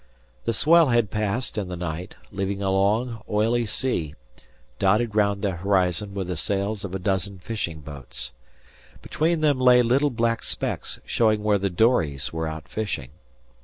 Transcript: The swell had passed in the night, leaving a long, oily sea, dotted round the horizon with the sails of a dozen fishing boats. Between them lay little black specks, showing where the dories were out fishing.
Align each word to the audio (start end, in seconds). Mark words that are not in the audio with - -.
The 0.45 0.53
swell 0.53 0.87
had 0.87 1.11
passed 1.11 1.59
in 1.59 1.67
the 1.67 1.75
night, 1.77 2.15
leaving 2.31 2.59
a 2.63 2.71
long, 2.71 3.21
oily 3.29 3.67
sea, 3.67 4.15
dotted 4.79 5.13
round 5.15 5.43
the 5.43 5.51
horizon 5.51 6.15
with 6.15 6.25
the 6.25 6.35
sails 6.37 6.83
of 6.83 6.95
a 6.95 6.97
dozen 6.97 7.37
fishing 7.37 7.81
boats. 7.81 8.33
Between 9.03 9.41
them 9.41 9.59
lay 9.61 9.83
little 9.83 10.09
black 10.09 10.41
specks, 10.41 10.99
showing 11.05 11.43
where 11.43 11.59
the 11.59 11.69
dories 11.69 12.33
were 12.33 12.47
out 12.47 12.67
fishing. 12.67 13.09